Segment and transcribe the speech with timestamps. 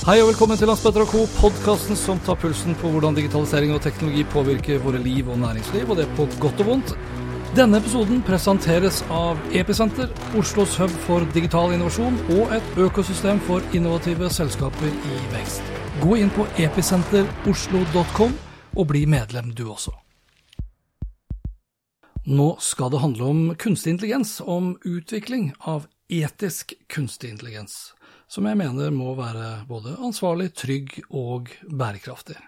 [0.00, 3.82] Hei og velkommen til Hans Petter Co., podkasten som tar pulsen på hvordan digitalisering og
[3.84, 6.92] teknologi påvirker våre liv og næringsliv, og det på godt og vondt.
[7.52, 10.08] Denne episoden presenteres av Episenter,
[10.40, 15.68] Oslos hub for digital innovasjon og et økosystem for innovative selskaper i vekst.
[16.00, 18.34] Gå inn på episenteroslo.com
[18.80, 19.92] og bli medlem du også.
[22.24, 27.90] Nå skal det handle om kunstig intelligens, om utvikling av etisk kunstig intelligens
[28.30, 32.38] som jeg mener må være både ansvarlig, trygg og bærekraftig.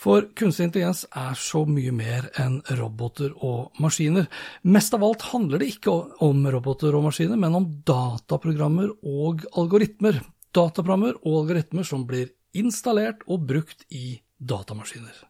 [0.00, 4.30] For kunstig intelligens er så mye mer enn roboter og maskiner.
[4.64, 5.92] Mest av alt handler det ikke
[6.24, 10.22] om roboter og maskiner, men om dataprogrammer og algoritmer.
[10.56, 15.26] Dataprogrammer og algoritmer som blir installert og brukt i datamaskiner.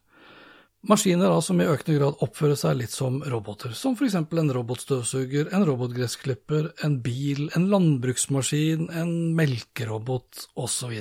[0.89, 4.49] Maskiner da, som i økende grad oppfører seg litt som roboter, som for eksempel en
[4.55, 10.95] robotstøvsuger, en robotgressklipper, en bil, en landbruksmaskin, en melkerobot osv.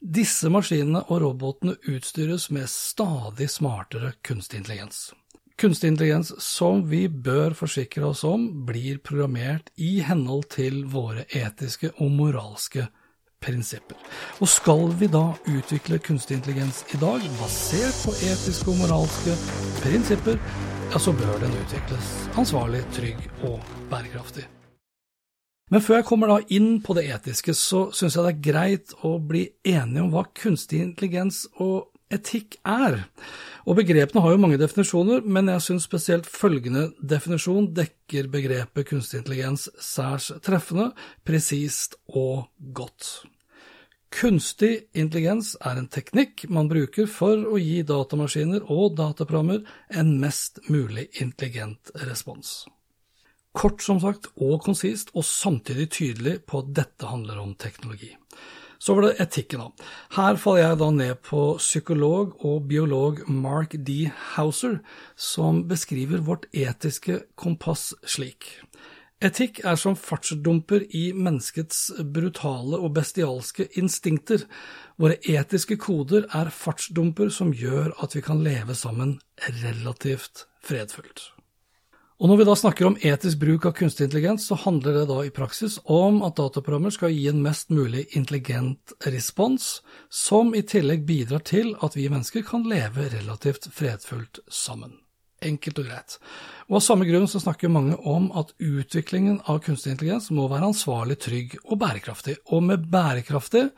[0.00, 5.08] Disse maskinene og robotene utstyres med stadig smartere kunstig intelligens.
[5.60, 11.94] Kunstig intelligens som vi bør forsikre oss om blir programmert i henhold til våre etiske
[11.96, 12.86] og moralske
[13.44, 13.96] prinsipper.
[14.40, 19.36] Og skal vi da utvikle kunstig intelligens i dag basert på etiske og moralske
[19.80, 20.40] prinsipper,
[20.90, 22.08] ja, så bør den utvikles
[22.40, 23.60] ansvarlig, trygg og
[23.92, 24.46] bærekraftig.
[25.70, 28.94] Men før jeg kommer da inn på det etiske, så syns jeg det er greit
[29.06, 33.04] å bli enige om hva kunstig intelligens og etikk er.
[33.70, 39.20] Og begrepene har jo mange definisjoner, men jeg syns spesielt følgende definisjon dekker begrepet kunstig
[39.20, 40.90] intelligens særs treffende,
[41.22, 43.20] presist og godt.
[44.10, 49.62] Kunstig intelligens er en teknikk man bruker for å gi datamaskiner og dataprogrammer
[50.02, 52.64] en mest mulig intelligent respons.
[53.54, 58.12] Kort som sagt og konsist, og samtidig tydelig på at dette handler om teknologi.
[58.80, 59.88] Så var det etikken, da.
[60.16, 64.06] Her faller jeg da ned på psykolog og biolog Mark D.
[64.34, 64.78] Hauser,
[65.14, 68.48] som beskriver vårt etiske kompass slik.
[69.20, 74.46] Etikk er som fartsdumper i menneskets brutale og bestialske instinkter.
[74.96, 79.18] Våre etiske koder er fartsdumper som gjør at vi kan leve sammen
[79.60, 81.26] relativt fredfullt.
[82.20, 85.20] Og Når vi da snakker om etisk bruk av kunstig intelligens, så handler det da
[85.24, 89.68] i praksis om at dataprogrammer skal gi en mest mulig intelligent respons,
[90.08, 94.99] som i tillegg bidrar til at vi mennesker kan leve relativt fredfullt sammen.
[95.40, 96.18] Enkelt og greit.
[96.68, 100.68] Og Av samme grunn så snakker mange om at utviklingen av kunstig intelligens må være
[100.70, 102.36] ansvarlig, trygg og bærekraftig.
[102.52, 103.70] Og med bærekraftig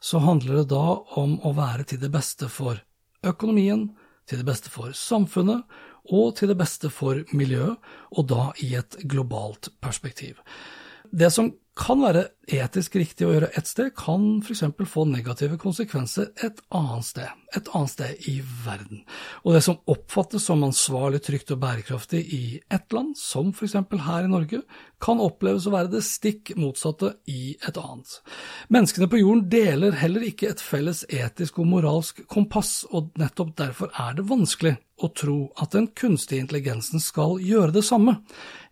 [0.00, 0.84] så handler det da
[1.18, 2.78] om å være til det beste for
[3.26, 3.88] økonomien,
[4.28, 5.64] til det beste for samfunnet,
[6.08, 7.76] og til det beste for miljøet,
[8.16, 10.38] og da i et globalt perspektiv.
[11.10, 14.64] Det som kan være etisk riktig å gjøre ett sted, kan f.eks.
[14.88, 19.02] få negative konsekvenser et annet sted, et annet sted i verden.
[19.44, 22.42] Og det som oppfattes som ansvarlig, trygt og bærekraftig i
[22.72, 23.76] ett land, som f.eks.
[24.08, 24.62] her i Norge,
[25.02, 28.18] kan oppleves å være det stikk motsatte i et annet.
[28.72, 33.92] Menneskene på jorden deler heller ikke et felles etisk og moralsk kompass, og nettopp derfor
[33.94, 38.18] er det vanskelig å tro at den kunstige intelligensen skal gjøre det samme,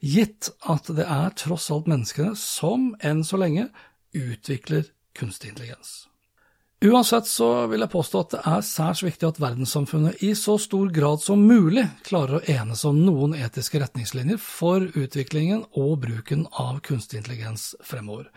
[0.03, 3.66] gitt at det er tross alt menneskene som enn så lenge
[4.16, 6.06] utvikler kunstig intelligens.
[6.84, 10.91] Uansett så vil jeg påstå at det er særs viktig at verdenssamfunnet i så stor
[10.93, 16.82] grad som mulig klarer å enes om noen etiske retningslinjer for utviklingen og bruken av
[16.85, 18.29] kunstig intelligens fremover.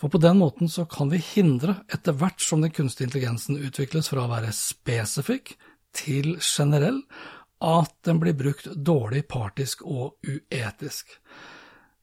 [0.00, 4.12] For på den måten så kan vi hindre, etter hvert som den kunstige intelligensen utvikles
[4.12, 5.54] fra å være spesifikk
[5.96, 7.00] til generell,
[7.60, 11.16] at den blir brukt dårlig, partisk og uetisk.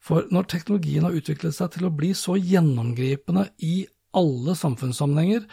[0.08, 3.82] For når teknologien har utviklet seg til å bli så gjennomgripende i
[4.16, 5.44] alle samfunnssammenhenger,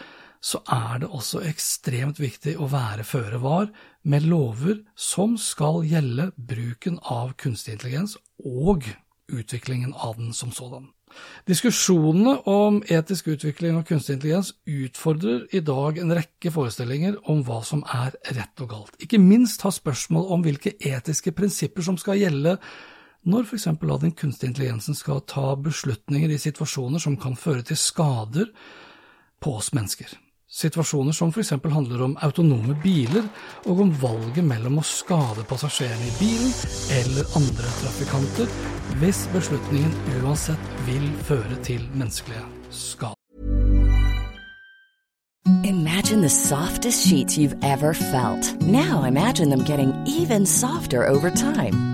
[0.44, 3.70] så er det også ekstremt viktig å være føre var
[4.04, 8.84] med lover som skal gjelde bruken av kunstig intelligens og
[9.32, 10.90] utviklingen av den som sådan.
[11.48, 17.62] Diskusjonene om etisk utvikling av kunstig intelligens utfordrer i dag en rekke forestillinger om hva
[17.64, 18.98] som er rett og galt.
[19.00, 22.58] Ikke minst har spørsmål om hvilke etiske prinsipper som skal gjelde
[23.24, 23.64] Når f.eks.
[24.00, 28.50] den kunstige intelligensen skal ta beslutninger i situasjoner som kan føre til skader
[29.40, 30.12] på oss mennesker.
[30.54, 31.50] Situasjoner som f.eks.
[31.50, 33.24] handler om autonome biler,
[33.64, 36.52] og om valget mellom å skade passasjerene i bilen
[37.00, 38.52] eller andre trafikanter,
[39.00, 43.18] hvis beslutningen uansett vil føre til menneskelige skader.
[45.64, 48.60] Imagine the softest sheets you've ever felt.
[48.62, 51.93] Now imagine them getting even softer over time.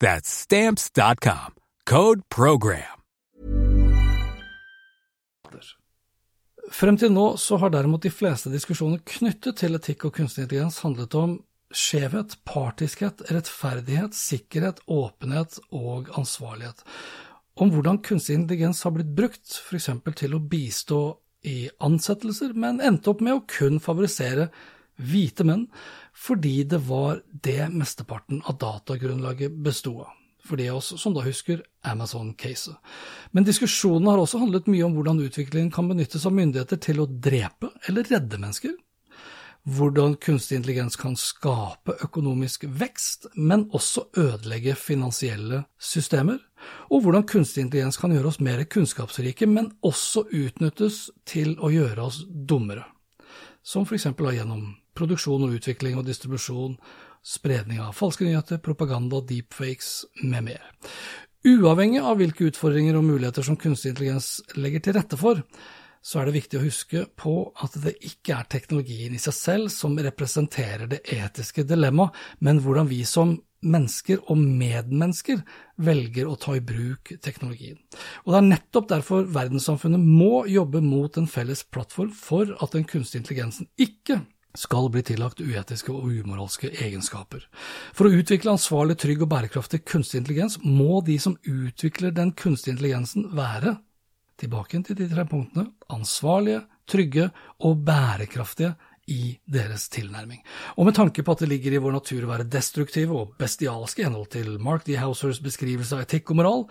[0.00, 1.54] That's stamps.com.
[1.84, 2.98] Code program.
[6.68, 10.82] Frem til nå så har derimot de fleste diskusjoner knyttet til etikk og kunstig intelligens
[10.84, 11.38] handlet om
[11.72, 16.84] skjevhet, partiskhet, rettferdighet, sikkerhet, åpenhet og ansvarlighet.
[17.58, 19.88] Om hvordan kunstig intelligens har blitt brukt, f.eks.
[20.20, 21.00] til å bistå
[21.48, 24.48] i ansettelser, men endte opp med å kun favorisere
[24.98, 25.66] hvite menn,
[26.16, 30.14] fordi det var det mesteparten av datagrunnlaget bestod av.
[30.48, 32.76] For de av oss som da husker Amazon-caset.
[33.36, 37.08] Men diskusjonen har også handlet mye om hvordan utviklingen kan benyttes av myndigheter til å
[37.08, 38.76] drepe eller redde mennesker.
[39.68, 46.38] Hvordan kunstig intelligens kan skape økonomisk vekst, men også ødelegge finansielle systemer.
[46.88, 52.06] Og hvordan kunstig intelligens kan gjøre oss mer kunnskapsrike, men også utnyttes til å gjøre
[52.06, 52.86] oss dummere.
[53.68, 56.78] Som for eksempel gjennom produksjon og utvikling og distribusjon,
[57.20, 59.90] spredning av falske nyheter, propaganda, deepfakes
[60.22, 60.70] med mer.
[61.44, 65.42] Uavhengig av hvilke utfordringer og muligheter som kunstig intelligens legger til rette for,
[66.00, 69.72] så er det viktig å huske på at det ikke er teknologien i seg selv
[69.74, 75.42] som representerer det etiske dilemmaet, men hvordan vi som mennesker og medmennesker
[75.82, 77.78] velger å ta i bruk teknologien.
[78.24, 82.86] Og Det er nettopp derfor verdenssamfunnet må jobbe mot en felles plattform for at den
[82.88, 84.22] kunstige intelligensen ikke
[84.58, 87.44] skal bli tillagt uetiske og umoralske egenskaper.
[87.94, 92.74] For å utvikle ansvarlig, trygg og bærekraftig kunstig intelligens må de som utvikler den kunstige
[92.74, 93.76] intelligensen være,
[94.38, 97.28] tilbake til de tre punktene, ansvarlige, trygge
[97.66, 98.76] og bærekraftige
[99.08, 100.42] i deres tilnærming.
[100.76, 104.04] Og med tanke på at det ligger i vår natur å være destruktive og bestialske
[104.04, 104.98] i henhold til Mark D.
[105.00, 106.66] Housers beskrivelse av etikk og moral,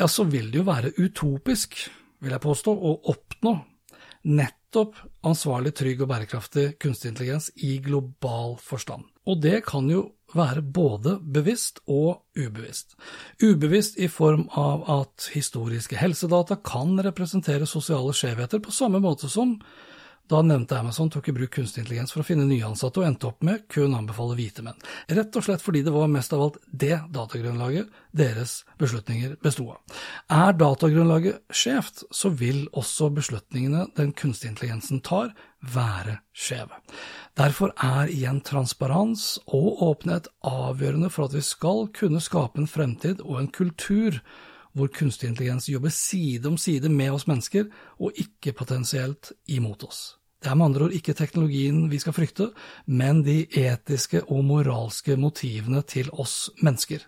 [0.00, 1.78] ja, så vil det jo være utopisk,
[2.24, 3.54] vil jeg påstå, å oppnå
[4.24, 9.04] nettopp ansvarlig, trygg og bærekraftig kunstig intelligens i global forstand.
[9.28, 12.96] Og det kan jo være både bevisst og ubevisst.
[13.42, 19.60] Ubevisst i form av at historiske helsedata kan representere sosiale skjevheter på samme måte som
[20.30, 23.28] da nevnte Amazon tok i bruk kunstig intelligens for å finne nye ansatte, og endte
[23.28, 24.78] opp med kun anbefale hvite menn.
[25.12, 29.98] Rett og slett fordi det var mest av alt det datagrunnlaget deres beslutninger bestod av.
[30.32, 36.80] Er datagrunnlaget skjevt, så vil også beslutningene den kunstige intelligensen tar, være skjeve.
[37.40, 43.22] Derfor er igjen transparens og åpenhet avgjørende for at vi skal kunne skape en fremtid
[43.24, 44.20] og en kultur
[44.74, 47.70] hvor kunstig intelligens jobber side om side med oss mennesker,
[48.02, 50.04] og ikke potensielt imot oss.
[50.44, 52.50] Det er med andre ord ikke teknologien vi skal frykte,
[52.84, 57.00] men de etiske og moralske motivene til oss mennesker.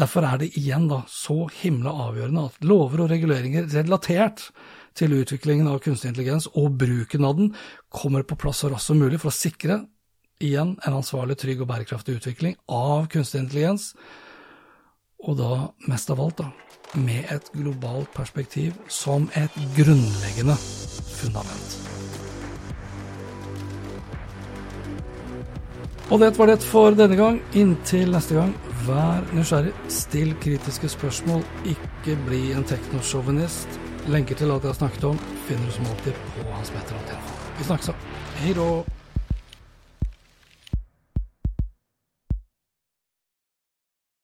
[0.00, 4.46] Derfor er det igjen da så himla avgjørende at lover og reguleringer relatert
[4.96, 7.52] til utviklingen av kunstig intelligens og bruken av den
[7.92, 9.82] kommer på plass så raskt som mulig for å sikre
[10.40, 13.92] igjen en ansvarlig, trygg og bærekraftig utvikling av kunstig intelligens,
[15.18, 15.52] og da
[15.90, 16.48] mest av alt, da,
[16.98, 20.56] med et globalt perspektiv som et grunnleggende
[21.18, 21.76] fundament.
[26.08, 27.40] Og det var det for denne gang.
[27.52, 28.54] Inntil neste gang,
[28.86, 33.80] vær nysgjerrig, still kritiske spørsmål, ikke bli en teknosjåvinist.
[34.08, 37.10] Lenker til alt jeg har snakket om, finner du som alltid på hans meter og
[37.10, 37.42] telefon.
[37.58, 38.22] Vi snakkes, da.
[38.38, 38.97] Hei da!